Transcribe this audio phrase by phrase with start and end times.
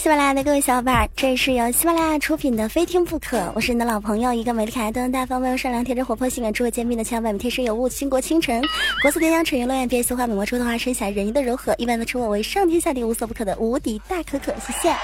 [0.00, 8.62] 喜马拉雅的各位小伙伴，这是由喜马拉雅出品的《非听不可》，我是你的老朋友，一个美丽可爱、端庄大方、温柔善良、天真活泼、性感、智慧、坚定的千万百天生有物、倾国倾城、
[9.02, 14.96] 国色天香、沉鱼落雁、闭月羞花美魔、出的花、生下人鱼的柔和，一般都称我为上天下地无所不可的无敌大可可，谢谢。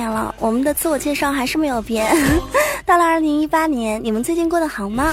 [0.00, 2.10] 年了，我们的自我介绍还是没有变。
[2.86, 5.12] 到了二零一八年，你们最近过得好吗？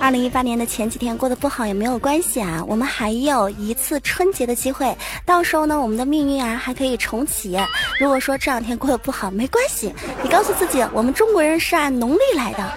[0.00, 4.92] 二零一八年的前几天过得不好也没有关系啊，我们还有一次春节的机会，
[5.24, 7.56] 到时候呢，我们的命运啊还可以重启。
[8.00, 12.72] 如果说这两天过得不好，没关系，你告诉自己，我们中国人是按农历来的。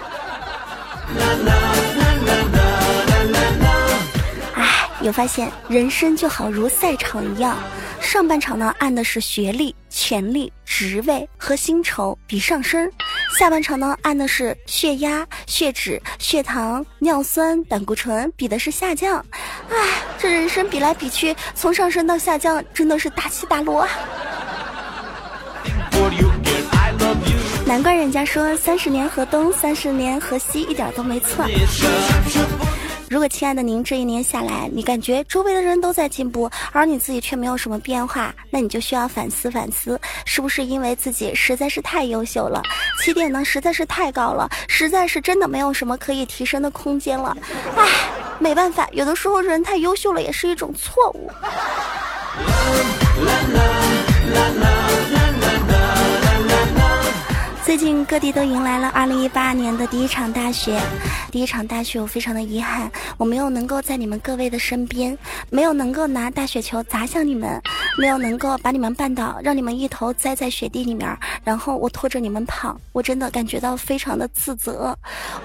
[4.54, 7.58] 哎，有发现，人生就好如赛场一样。
[8.00, 12.86] 上半场呢，按的是学历、权力、职位和薪酬比上升；
[13.38, 19.24] 下半场呢，按的是血压、血脂、血糖、尿酸、胆固醇，比的是下降。
[19.70, 19.74] 唉，
[20.18, 23.88] 这人生比来比去，从上升到下降，真的是大起大落啊！
[27.64, 31.46] 难怪人家说三十年河东，三十年河西，一点都没错。
[33.08, 42.60] 如果亲爱的您这一年下来，你感觉周围的人都在进步，而你自己却没有什么变化，那你就需要反思反思，是不是因为自己实在是太优秀了，
[43.00, 47.36] 起点呢实在是太高了，实在是真的没有什么可以提升的空间了。
[47.76, 47.86] 唉，
[48.40, 51.30] 没办法，有的时候人太优秀了也是一种错误。
[57.66, 60.80] 最近各地都迎来了二零一八年的第一场大雪，
[61.32, 65.18] 第一场大雪我非常的遗憾，我没有能够在你们各位的身边，
[65.50, 67.60] 没有能够拿大雪球砸向你们，
[67.96, 74.96] 没有能够把你们绊倒，让你们一头栽在雪地里面，然后我拖着你们跑，我真的感觉到非常的自责，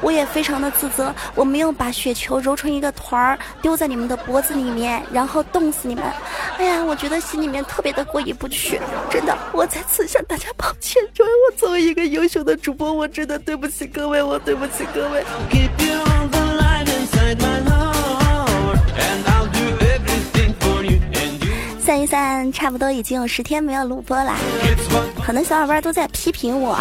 [0.02, 6.03] 我也非常的自责，我没有把雪球揉成一个团儿丢在你们的脖子里面，然后冻死你们，
[6.58, 12.02] 哎呀，我觉得心里面特别的过意不去，真的，我再次向大家抱歉，因为我作为一个。
[12.12, 15.24] 优秀的主播，我真的对不起各位，我对不起各位。
[21.91, 24.34] 算一算，差不多已经有十天没有录播了。
[25.22, 26.74] 很多小伙伴都在批评我，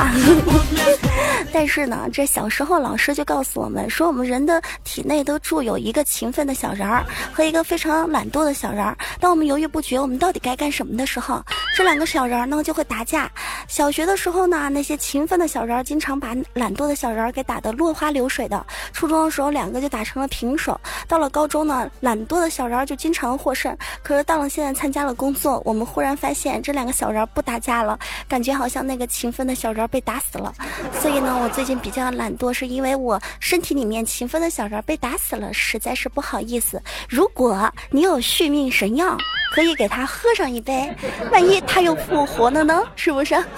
[1.53, 8.97] 但是呢，这小时候老师就告诉我们说，我们人的体内都住有一个勤奋的小人儿和一个非常懒惰的小人儿。
[9.19, 11.43] 当我们犹豫不决，我们到底该干什么的时候，
[11.77, 13.31] 这两个小人儿呢就会打架。
[13.69, 18.65] 小学的时候呢，那些勤奋的小人儿经常把懒惰的小人儿给打得落花流水的。
[18.93, 20.81] 初中的时候，两个就打成了平手。
[21.09, 23.77] 到了高中呢，懒惰的小人儿就经常获胜。
[24.03, 30.53] 可是到了现在参加了工作，我们忽然发现这两个小人儿不打架了，感觉好像那个勤奋的小人儿被打死了。
[31.01, 36.83] 所以呢，我最近比较懒惰，是因为我身体里面勤奋的小人被打死了，实在是不好意思。
[37.09, 39.17] 如果你有续命神药，
[39.55, 40.95] 可以给他喝上一杯，
[41.33, 42.83] 万一他又复活了呢？
[42.95, 43.35] 是不是？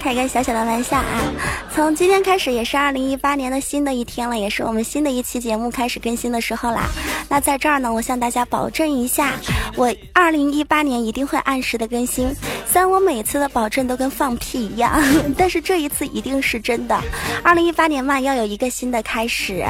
[0.00, 1.30] 开个小小的玩笑啊！
[1.74, 6.88] 从今天开始也是二零一八年的新的一天了，也是我们新的一期节目开始更新的时候啦。
[7.28, 9.34] 那在这儿呢，我向大家保证一下，
[9.76, 12.34] 我二零一八年一定会按时的更新。
[12.72, 15.02] 虽然我每次的保证都跟放屁一样，
[15.36, 16.96] 但是这一次一定是真的。
[17.42, 19.64] 二零一八年嘛，要有一个新的开始。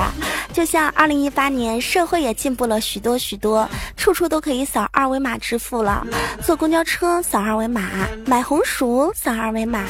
[0.52, 3.66] 就像二零一八年，社会也进步了许多许多，
[3.96, 6.06] 处处都可以扫二维码支付了。
[6.42, 7.88] 坐公交车扫二维码，
[8.26, 9.82] 买红薯扫二维码。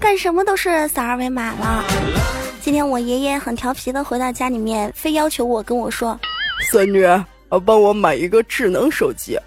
[0.00, 1.84] 干什么都是扫二维码了。
[2.60, 6.18] 今天我爷爷很调皮的回到家里面，非要求我跟我说
[6.68, 7.06] ：“孙女，
[7.64, 9.38] 帮我买一个智能手机。”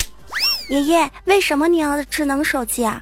[0.70, 3.02] 爷爷，为什么你要智能手机啊？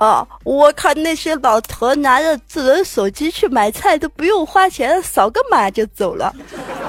[0.00, 6.34] 啊，我看那些老头拿着智能手机去买菜都不用花钱，扫个码就走了。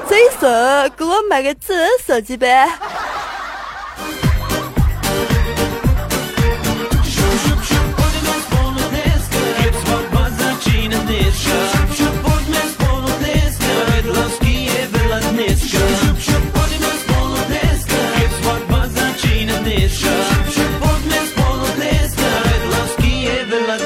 [0.08, 2.67] 所以说，给我买个智能手机呗。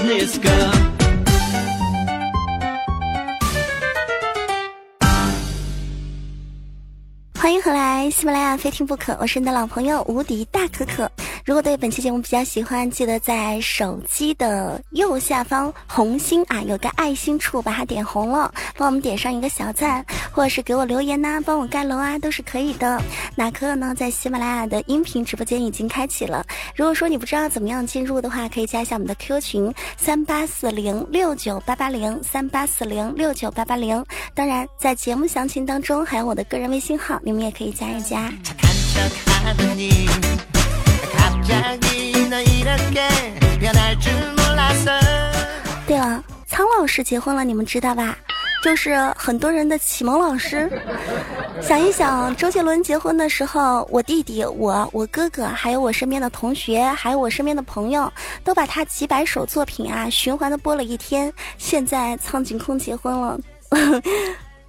[7.39, 11.11] 欢迎回来，喜马拉雅非听不可，我是你的老朋友无敌大可可。
[11.49, 23.01] 如果对本期节目比较喜欢，记得在手机的右下方红心啊，有个爱心处把它点红了，帮我们点上一个小赞，或者是给我留言呐，帮我盖楼啊，都是可以的。
[23.33, 26.45] 那可呢，在喜马拉雅的音频直播间已经开启了。
[26.75, 34.05] 如果说你不知道怎么样进入的话，可以加一下我们的 Q 群三八四零六九八八零三八四零六九八八零。
[34.35, 38.31] 当然，在节目详情当中还有我的个人微信号，你们也可以加一加。
[39.55, 39.98] 对
[46.89, 48.17] 师结婚了，你们知道吧？
[48.61, 50.69] 就是很多人的启蒙老师。
[51.61, 58.11] 想一想，周杰伦结婚的时候，我弟弟、我、我哥哥，还有我身边的同学，还有我身边的朋友，
[58.43, 61.31] 都把他几百首作品啊循环的播了一天。
[61.57, 63.39] 现在苍井空结婚了，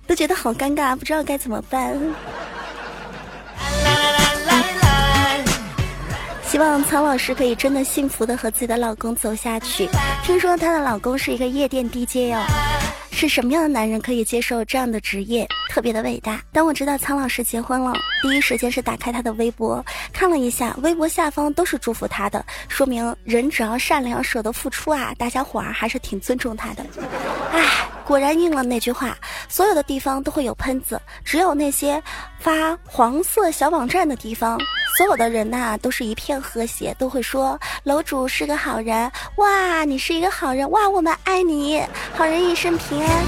[0.07, 1.95] 都觉得好尴尬，不知道该怎么办。
[6.51, 9.89] 希望苍老师可以真的幸福的和自己的老公走下去。
[10.25, 12.45] 听说她的老公是一个夜店 DJ 哦，
[13.13, 15.47] 是什么样的男人可以接受这样的职业？
[15.71, 16.43] 特别的伟大。
[16.53, 26.85] 当我知道苍老师结婚了，第一时间是打开他的微博，看了一下，微博下方都是祝福他的，说明人只要善良、舍得付出啊，大家伙儿还是挺尊重他的。
[27.53, 27.63] 唉，
[28.05, 29.17] 果然应了那句话，
[29.49, 32.03] 所有的地方都会有喷子，只有那些
[32.41, 34.59] 发黄色小网站的地方。
[35.01, 41.83] 所有的人呐，都是一片和谐，都会说楼主是个好人，哇，你是一个好人，哇，我们爱你，
[42.15, 43.25] 好人一生平安。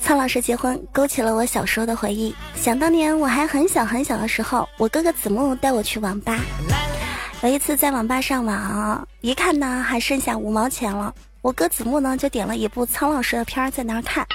[0.00, 6.40] 苍老师结婚勾起了我小时候的回忆，想当年我还很小很小的时候，我哥哥子木带我去网吧，
[7.44, 14.26] 有一次在网吧上网，一看呢还剩下五毛钱了，我哥子木呢就点了一部苍老师的片儿在那儿看。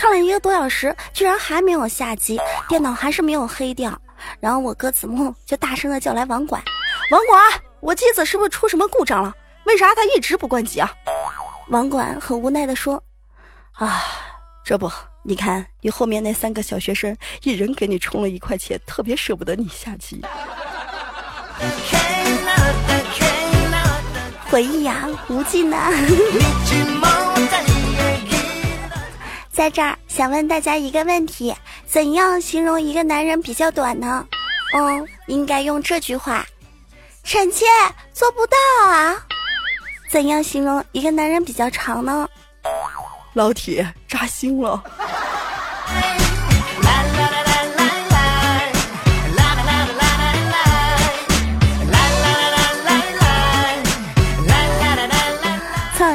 [0.00, 4.00] 看了一个多小时，居然还没有下机，电脑还是没有黑掉。
[4.40, 6.62] 然后我哥子木就大声的叫来网管
[7.12, 7.38] ：“网管，
[7.80, 9.34] 我机子是不是出什么故障了？
[9.64, 10.90] 为啥他一直不关机啊？”
[11.68, 13.02] 网管很无奈的说
[13.76, 14.02] ：“啊，
[14.64, 14.90] 这不，
[15.22, 20.18] 你看你后面那三个小学生，一人给你充了一块钱，特别舍不得你下机。”
[24.50, 25.76] 回忆呀，无尽呐。
[29.60, 31.54] 在这儿想问大家一个问题：
[31.84, 34.26] 怎样形容一个男人比较短呢？
[34.72, 36.46] 嗯，应该用这句话：
[37.24, 37.66] 臣妾
[38.10, 38.56] 做不到
[38.88, 39.22] 啊。
[40.10, 42.26] 怎样形容一个男人比较长呢？
[43.34, 44.82] 老铁扎心了。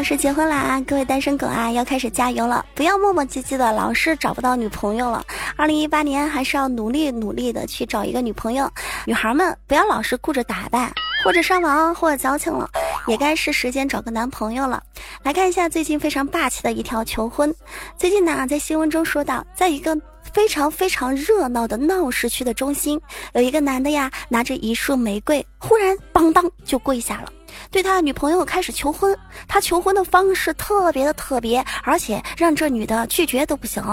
[0.08, 0.80] 是结婚了啊！
[0.82, 5.26] 各位单身狗啊，要开始加油了，不要磨磨唧唧的，老是找不到女朋友了。
[5.58, 8.70] 二零一八年还是要努力努力的去找一个女朋友。
[9.08, 10.94] 女孩们不要老是顾着打扮，
[11.24, 12.70] 或者上网，或者矫情了，
[13.08, 14.84] 也该是时间找个男朋友了。
[15.24, 17.52] 来看一下最近非常霸气的一条求婚。
[17.98, 20.00] 最近呢，在新闻中说到，在一个
[20.32, 23.02] 非常非常热闹的闹市区的中心，
[23.34, 27.32] 有一个男的呀，拿着一束玫瑰，忽然邦当就跪下了。
[27.72, 29.18] 对他的女朋友开始求婚，
[29.48, 33.84] 他求婚的方式特别的特别，而且让这女的拒绝都不行。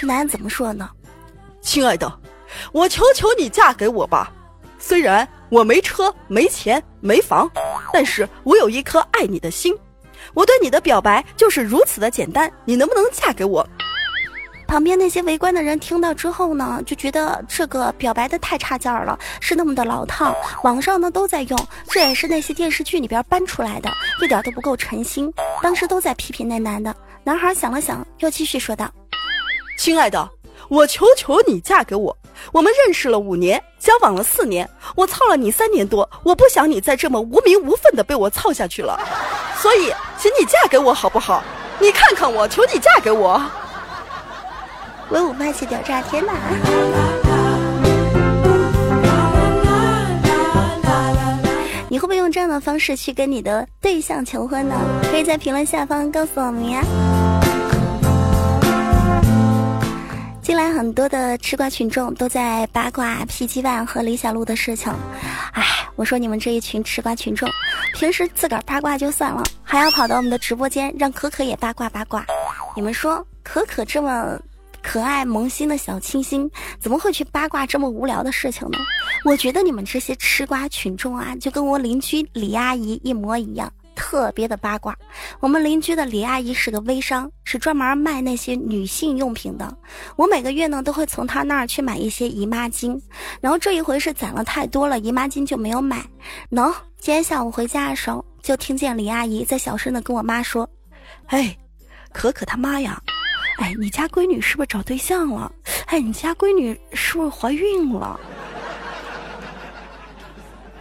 [0.00, 0.88] 这男人怎么说呢？
[1.60, 2.12] 亲爱的，
[2.72, 4.32] 我求求你嫁给我吧。
[4.78, 7.50] 虽然我没车、没钱、没房，
[7.92, 9.76] 但是我有一颗爱你的心。
[10.32, 13.66] 我对你的表白就是如此的简单，你能不能嫁给我？
[14.70, 20.32] 旁边那些围观的人听到之后呢，就觉得这个表白的太差劲儿了，是那么的老套。
[20.62, 21.58] 网上呢都在用，
[21.88, 23.90] 这也是那些电视剧里边搬出来的，
[24.22, 25.28] 一点都不够诚心。
[25.60, 26.94] 当时都在批评那男的。
[27.24, 28.88] 男孩想了想，又继续说道
[29.76, 30.30] ：“亲爱的，
[30.68, 32.16] 我求求你嫁给我。
[32.52, 38.96] 我们认识了五年，交往了四年，我操了你三年多，我不想你再这么无名无份的被我操下去了。
[39.60, 41.42] 所以，请你嫁给我好不好？
[41.80, 43.42] 你看看我，求你嫁给我。”
[45.10, 46.32] 威武霸气屌炸天呐！
[51.88, 54.76] 你会不会用这样的方式去跟你的对象求婚呢？
[55.10, 56.80] 可以在评论下方告诉我们呀。
[60.40, 64.92] 近来很多的吃瓜群众都在八卦 PG One 和李小璐的事情，
[65.52, 65.64] 哎，
[65.96, 67.48] 我说你们这一群吃瓜群众，
[67.94, 72.24] 平时自个儿八卦就算了，还要跑到我们的直播间让可可也八卦八卦。
[72.76, 74.38] 你们说可可这么？
[74.82, 78.78] 可爱萌新的小清新怎么会去八卦这么无聊的事情呢？
[79.24, 84.96] 我觉得你们这些吃瓜群众啊，就跟我邻居李阿姨一模一样，特别的八卦。
[85.40, 89.76] 我们邻居的李阿姨是个微商，是专门卖那些女性用品的。
[90.16, 92.98] 我每个月呢都会从她那儿去买一些姨妈巾，
[93.40, 96.02] 然后这一回是攒了太多了，姨妈巾就没有买。
[96.50, 100.68] 喏，今天下午回家的时候，就听见李阿姨在小声的跟我妈说
[101.28, 101.54] ：“哎，
[102.12, 103.00] 可可他妈呀，
[103.60, 105.52] 哎，你家闺女是不是找对象了？
[105.86, 108.18] 哎，你家闺女是不是怀孕了？”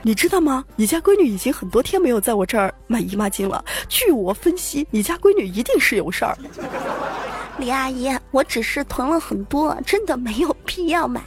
[0.01, 0.63] 你知道吗？
[0.77, 3.63] 你家闺女已经很多天没有在我这儿买姨妈巾了。
[3.89, 6.37] 据我分析，你家闺女一定是有事儿。
[7.57, 11.21] 李阿姨，我只是囤了很多，真的没有必要买。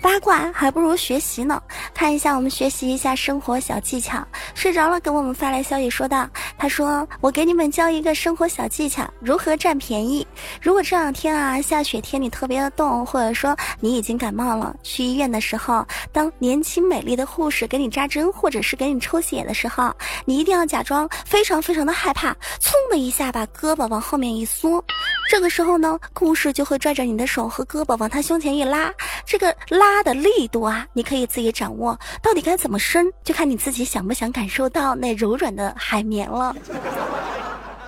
[0.00, 1.60] 八卦还不如学习呢，
[1.92, 4.24] 看一下我们学习一下生活小技巧。
[4.54, 10.26] 睡着了，给我们发来消息说道：“他说我给你们教一个生活小技巧，如何占便宜。
[10.62, 19.92] 如果这两天啊下雪天你特别的冻，或者说你已经感冒了，去医院的时候，当年轻美丽的护士给你扎针或者是给你抽血的时候，
[20.24, 24.82] 你一定要假装非常非常的害怕，噌的一下把胳膊往后面一缩。
[25.28, 28.92] 这个时候呢，护士就会拽着你的手和胳膊往他胸前一拉，
[29.26, 31.98] 这个拉。”的力度啊，你可以自己掌握。
[32.22, 36.54] 到底该怎么伸，就看你自己想不想感受到那柔软的海绵了。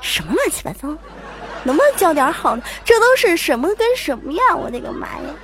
[0.01, 0.89] 什么乱七八糟，
[1.63, 2.63] 能不能教点好呢？
[2.85, 4.43] 这都是什么跟什么呀？
[4.55, 5.35] 我的个妈呀！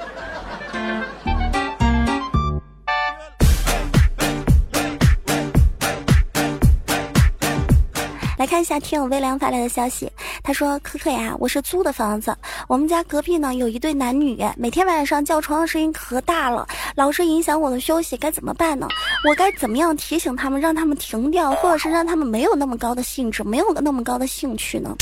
[8.36, 10.10] 来看一下听友微凉发来的消息，
[10.42, 12.36] 他说：“可可呀，我是租的房子，
[12.68, 18.86] 我们家隔壁呢有一对男女，每天晚上叫床的声音可大了，老是影响我的休息，该怎么办呢？
[19.26, 24.94] 我该怎么样提醒他们，让他们停掉，或者是让他们没有那么高的兴致，没有那么高的兴趣呢？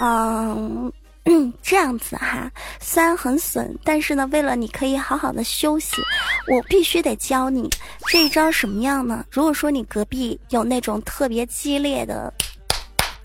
[0.00, 0.92] 嗯，
[1.62, 2.50] 这样子哈，
[2.80, 6.02] 虽然很损，但是呢，为了你可以好好的休息，
[6.48, 7.70] 我必须得教你
[8.08, 9.24] 这一招什么样呢？
[9.30, 12.34] 如果说你隔壁有那种特别激烈的。”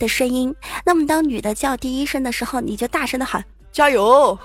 [0.04, 3.42] 的声音，那么当女的叫第一声的时候，你就大声的喊
[3.72, 4.38] 加油；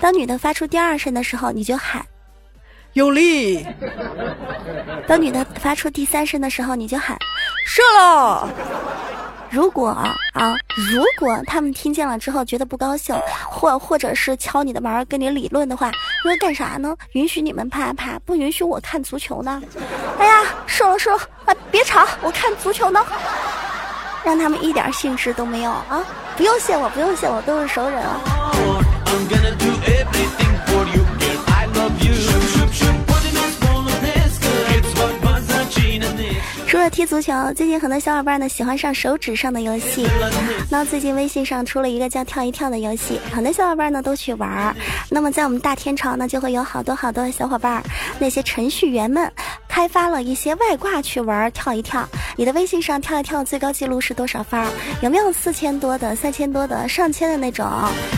[0.00, 2.02] 当女的发出第二声的时候，你就喊
[2.94, 3.62] 用力；
[5.06, 7.18] 当女的发出第三声的时候，你就喊
[7.66, 8.48] 射了。
[9.50, 10.56] 如果啊，
[10.92, 13.14] 如果他们听见了之后觉得不高兴，
[13.50, 15.92] 或或者是敲你的门跟你理论的话，
[16.22, 16.96] 说干啥呢？
[17.12, 19.62] 允许你们啪啪，不允许我看足球呢？
[20.18, 21.54] 哎呀，射了射了啊！
[21.70, 23.04] 别吵，我看足球呢。
[24.26, 26.04] 让他们一点兴致都没有啊！
[26.36, 28.20] 不用谢我，不用谢我，都是熟人啊。
[36.66, 40.04] 除了踢足球，最近很多小伙伴呢喜欢上手指上的游戏。
[40.68, 44.74] 那最近微信上出了一个叫跳一跳的游戏，很多小伙伴呢都去玩。
[45.08, 47.80] 那么在我们大天朝呢，就会有好多好多的小伙伴，
[48.18, 49.32] 那些程序员们
[49.68, 52.04] 开发了一些外挂去玩跳一跳。
[52.38, 54.62] 你的微信上跳一跳最高记录是多少分？
[55.00, 57.66] 有没有四千多的、三千多的、上千的那种？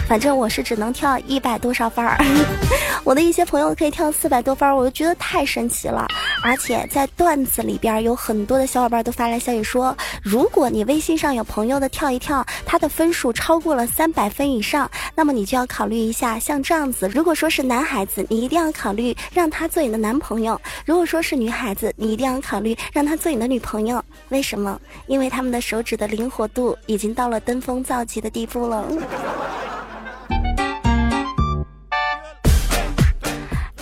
[0.09, 2.19] 反正我是只能跳一百多少分儿。
[3.05, 6.05] 我的一些朋友可以跳四百多分儿，我就觉得太神奇了。
[6.43, 24.03] 而且在段子里边有很多的小伙伴都发来消息说，如果你微信上有朋友的跳一跳，他的分数超过了三百分以上，那么你就要考虑一下，像这样子，如果说是男孩子，你一定要考虑让他做你的男朋友；如果说是女孩子，你一定要考虑让他做你的女朋友。
[24.29, 24.81] 为什么？
[25.07, 28.87] 因为他们的手指的灵活度已经到了登峰造极的地步了。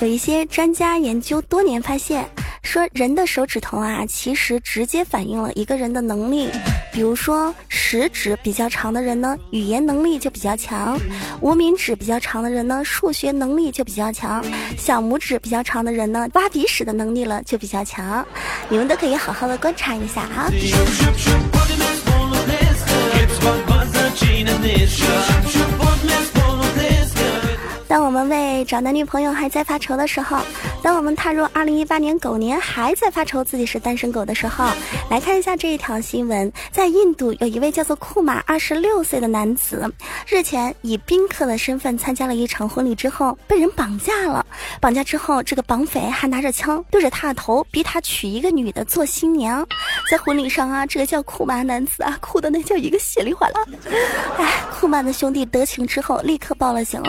[0.01, 2.29] 有一些专家研究多年发现。
[2.67, 6.51] 说人的手指头啊，其实直接反映了一个人的能力。
[6.93, 10.99] 比如说，食指比较长的人呢，语言能力就比较强；
[11.41, 14.43] 无名指比较长的人呢，数学能力就比较强；
[14.77, 18.27] 小拇指比较长的人呢，挖鼻屎的能力了就比较强。
[18.69, 20.51] 你们都可以好好的观察一下啊。
[27.89, 30.39] 当我们为找男女朋友还在发愁的时候，
[30.87, 34.71] 当我们踏入二零一八年狗年还在发愁自己是单身狗的时候，
[35.11, 39.93] 来看一下这一条新闻：在印度，有一位叫做库马二十六岁的男子，
[40.29, 44.47] 日前以宾客的身份参加了一场婚礼之后，被人绑架了。
[44.81, 49.67] 绑架之后，这个绑匪还拿着枪对着他的头，逼他娶一个女的做新娘。
[50.09, 53.61] 在婚礼上啊，这个叫库马男子啊，哭的那叫一个稀里哗啦。
[54.39, 57.03] 哎，库马的兄弟得情之后，立刻报了警。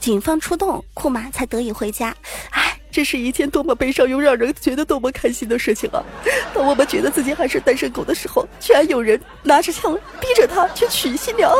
[0.00, 2.12] 警方出动，库马才得以回家。
[2.50, 6.02] 唉，这是一件多么悲伤又让人觉得多么开心的事情啊！
[6.52, 11.50] 当我们觉得自己还是单身狗的时候，居然有人拿着枪逼着他去娶新娘。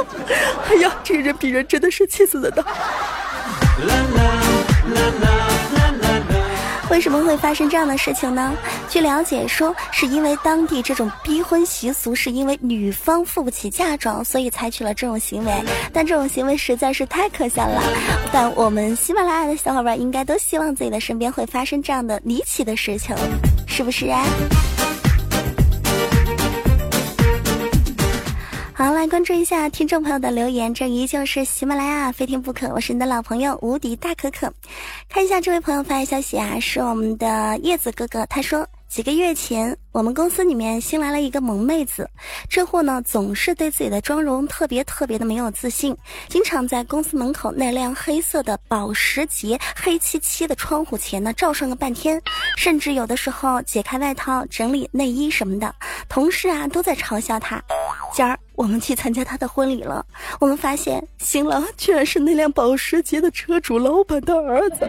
[0.69, 2.67] 哎呀，这人比人真的是气死人了。
[6.91, 8.53] 为什么会发生这样的事情呢？
[8.89, 15.53] 据了解说，是因为当地这种逼婚习俗，是因为女方付不起嫁妆，所以采取了这种行为。
[15.93, 17.81] 但这种行为实在是太可笑了。
[18.33, 23.15] 但我们喜马拉雅的小伙伴应该都希望自己的身边会发生这样的离奇的事情，
[23.69, 24.25] 是不是啊？
[28.81, 34.51] 好，来关注一下听众朋友的留言，这依旧是喜马拉雅非听不可，我是你的老朋友无敌大可可。
[35.07, 38.67] 看一下这位朋友发的消息啊，是我们的叶子哥哥，他说。
[38.89, 42.11] 几个月前，我们公司里面新来了一个萌妹子，
[42.49, 45.97] 这货呢总是对自己的妆容特别特别的没有自信，
[46.29, 52.21] 经常在公司门口那辆黑色的保时捷黑漆漆的窗户前呢照上个半天，
[52.57, 55.73] 甚至有的时候解开外套整理内衣什么的，
[56.09, 57.63] 同事啊都在嘲笑他。
[58.13, 60.05] 今儿我们去参加他的婚礼了，
[60.39, 64.85] 我们发现新郎居然是那辆保时捷的车主老板的儿子。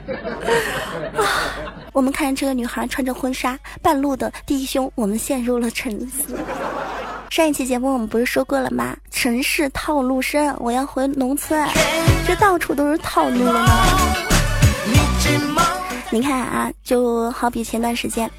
[1.15, 1.55] 啊！
[1.93, 6.37] 我们看这个女孩穿着婚纱，半路的低胸，我们陷入了沉思。
[7.29, 8.95] 上一期节目我们不是说过了吗？
[9.11, 11.65] 城市套路深，我要回农村，
[12.27, 13.67] 这到处都是套路了呢。
[16.13, 18.29] 你看啊，就好比前段时间，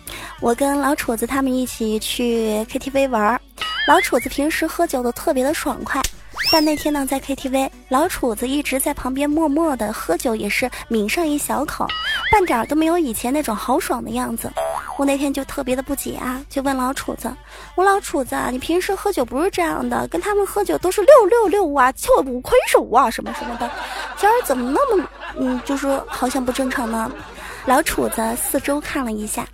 [0.41, 3.41] 我跟老楚子他们一起去 KTV 玩儿。
[3.89, 5.99] 老楚子平时喝酒都特别的爽快，
[6.53, 11.87] 但那天呢，在 KTV，老楚子一直在旁边默默的喝酒，也是抿上一小口，
[12.31, 14.53] 半点都没有以前那种豪爽的样子。
[14.99, 17.35] 我那天就特别的不解啊，就问老楚子
[17.75, 23.69] ：“我老楚子，啊你平时喝酒不是这样的，跟他们喝酒都是六六六啊，翘五魁首啊，什么什么的，
[24.19, 25.09] 今儿怎么那么……
[25.39, 27.11] 嗯，就是好像不正常呢？”
[27.65, 29.47] 老楚子四周看了一下，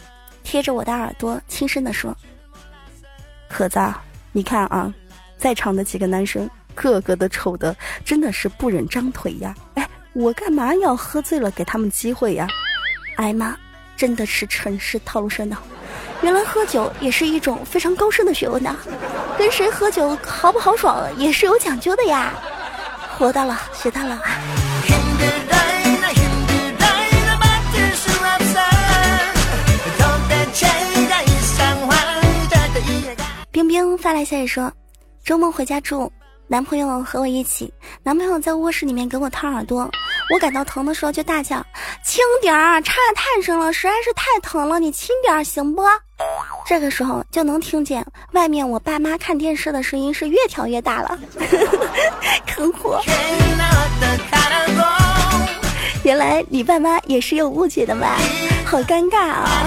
[0.43, 2.17] 贴着我的耳朵轻声的说
[3.49, 3.79] ：“可子。”
[4.33, 4.93] 你看啊，
[5.37, 7.75] 在场的几个男生，个个的丑的，
[8.05, 9.55] 真的是不忍张腿呀！
[9.75, 12.47] 哎，我干嘛要喝醉了给他们机会呀？
[13.17, 13.57] 哎妈，
[13.97, 15.57] 真的是城市套路深呐！
[16.23, 18.77] 原来喝酒也是一种非常高深的学问呐，
[19.37, 22.33] 跟谁喝酒豪不豪爽也是有讲究的呀！
[23.19, 24.21] 活到了，学到了。
[33.59, 34.73] 冰冰发来消息说，
[35.25, 36.09] 周末回家住，
[36.47, 37.75] 男朋友和我一起。
[38.05, 39.91] 男朋友在卧室里面给我掏耳朵，
[40.33, 41.57] 我感到疼的时候就大叫
[42.05, 45.83] ：“轻点儿，插的太深了，实在是太疼了，你轻点儿行不？”
[46.69, 51.19] 这个时候就能听见外面我爸妈看电视的声音是越调越大了，
[52.47, 53.03] 坑货。
[56.05, 58.07] 原来你爸妈也是有误解的嘛，
[58.65, 59.67] 好尴尬啊。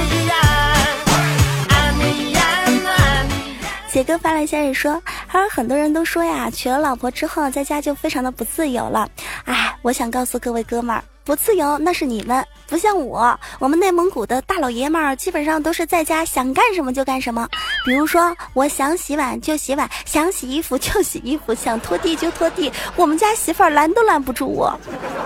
[3.91, 9.05] 杰哥发来消息说，还有很多人都说呀，娶了老婆之后在家就非常的不自由了。
[9.43, 17.45] 哎，我想告诉各位哥们儿，不自由那是你们，不像我，我们内蒙古的大老爷们儿基本上都是在家想干什么就干什么。
[17.85, 24.73] 比如说，我想洗碗就洗碗，想洗衣服就洗衣服，想拖地就拖地，我们家媳妇儿拦都拦不住我。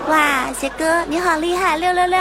[0.09, 2.19] 哇，杰哥你好厉害，六六六！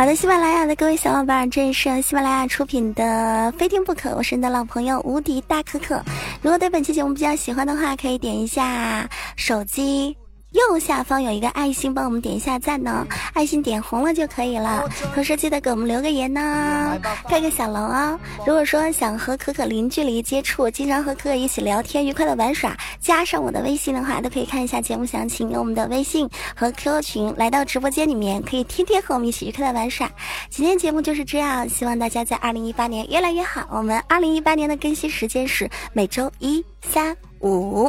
[0.00, 6.02] 好的，喜马拉雅的各位小伙伴，这里是喜马拉雅出品的《非听不可》，我是你的老朋友无敌大可可。
[6.40, 10.16] 如果对本期节目比较喜欢的话，可以点一下手机。
[10.52, 14.84] 右下方有一个爱心，帮我们点一下赞呢，爱心点红了就可以了。
[15.14, 18.18] 同时记得给我们留个言呢，开个小楼哦。
[18.44, 30.10] 如果说想和可可零距离接触，经常和可可一起聊天，愉快的玩耍，加上我的微信的话，都可以看一下节目详情，有我们的微信和 QQ 群，来到直播间里面可以天天和我们一起愉快的玩耍。
[30.48, 33.68] 今天节目就是这样，希望大家在二零一八年越来越好。
[33.70, 37.88] 我们二零一八年的更新时间是每周一、三、五。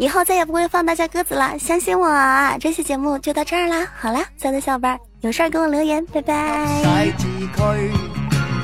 [0.00, 2.08] 以后再也不会放大家鸽子了，相信我，
[2.58, 3.86] 这期节目就到这儿啦。
[4.00, 7.12] 好啦，亲爱的小伙伴，有事儿给我留言，拜拜。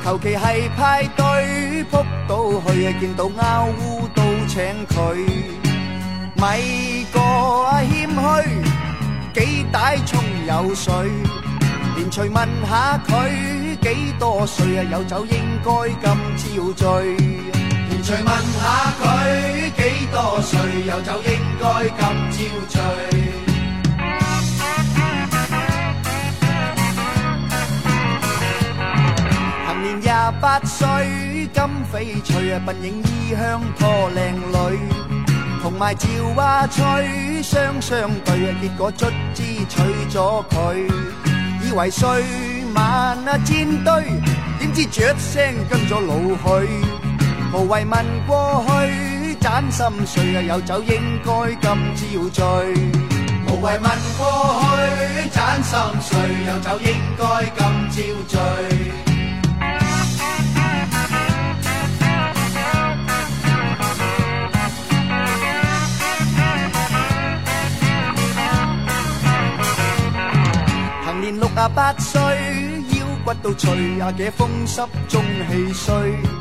[0.03, 1.97] 求其系派对，扑
[2.27, 5.15] 到去啊见到拗乌都请佢，
[6.37, 10.91] 咪个啊谦虚，几大葱有水，
[11.97, 14.83] 连随问下佢几多岁啊？
[14.91, 15.71] 有酒应该
[16.01, 17.66] 今朝醉。
[18.07, 18.31] 随问下
[19.01, 19.03] 佢
[19.75, 21.99] 几多岁，有酒应该今
[22.31, 22.37] 朝
[22.69, 22.79] 醉。
[29.65, 30.87] 行年廿八岁，
[31.53, 34.79] 金翡翠啊，鬓影衣香拖靓女，
[35.61, 40.89] 同埋赵华翠双双对啊，结果卒之娶咗佢，
[41.61, 42.07] 以为岁
[42.73, 44.03] 晚啊战堆，
[44.59, 46.96] 点知雀声跟咗老去。
[47.53, 51.63] 无谓问过去，盏心碎啊，有酒应该今
[51.95, 52.43] 朝醉。
[53.47, 57.23] 无谓问过去，盏心碎，有酒应该
[57.55, 58.39] 今朝醉。
[71.05, 72.21] 行年六啊八岁，
[72.91, 76.36] 腰骨都脆，啊嘅风湿中气衰。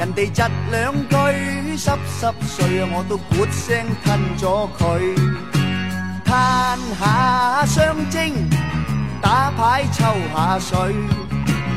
[0.00, 4.80] 人哋窒两句，湿湿碎，我都咕声吞咗佢。
[6.24, 8.48] 叹下双精，
[9.20, 10.94] 打牌抽下水，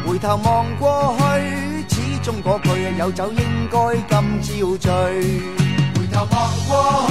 [0.07, 4.89] 回头望过去，始终嗰句有酒应该今朝醉。
[5.93, 7.05] 回头望过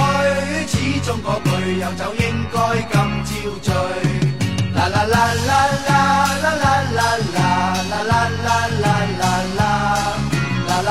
[0.65, 2.57] 去，始终嗰句有酒应该
[2.91, 3.71] 今朝醉。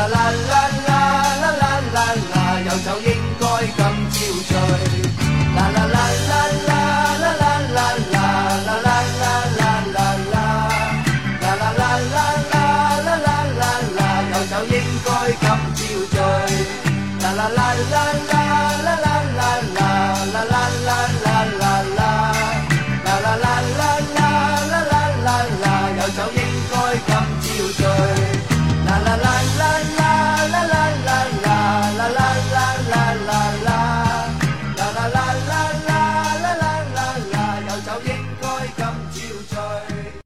[0.09, 0.41] la la